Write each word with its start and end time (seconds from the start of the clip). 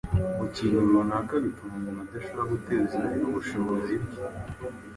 ku 0.35 0.43
kintu 0.55 0.77
runaka 0.91 1.33
bituma 1.43 1.73
umuntu 1.79 2.01
adashobora 2.05 2.49
guteza 2.53 2.91
imbere 2.99 3.23
ubushobozi 3.25 3.93
bwe. 4.03 4.17